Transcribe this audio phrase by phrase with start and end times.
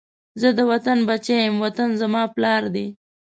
[0.41, 2.87] زه د وطن بچی یم، وطن زما پلار دی